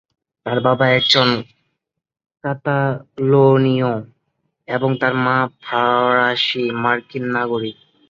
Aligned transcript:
তার 0.45 0.57
বাবা 0.59 0.85
একজন 0.91 1.29
কাতালোনিয় 2.43 3.91
এবং 4.67 4.89
তার 4.97 5.13
মা 5.25 5.37
ফরাসী-মার্কিন 5.61 7.25
নাগরিক। 7.31 7.77